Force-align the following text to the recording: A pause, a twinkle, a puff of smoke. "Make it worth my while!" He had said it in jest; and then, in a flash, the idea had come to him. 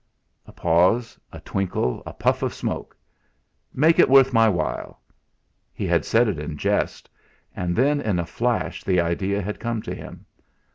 A 0.47 0.51
pause, 0.51 1.19
a 1.31 1.39
twinkle, 1.41 2.01
a 2.07 2.13
puff 2.13 2.41
of 2.41 2.55
smoke. 2.55 2.97
"Make 3.71 3.99
it 3.99 4.09
worth 4.09 4.33
my 4.33 4.49
while!" 4.49 4.99
He 5.71 5.85
had 5.85 6.05
said 6.05 6.27
it 6.27 6.39
in 6.39 6.57
jest; 6.57 7.07
and 7.55 7.75
then, 7.75 8.01
in 8.01 8.17
a 8.17 8.25
flash, 8.25 8.83
the 8.83 8.99
idea 8.99 9.43
had 9.43 9.59
come 9.59 9.79
to 9.83 9.93
him. 9.93 10.25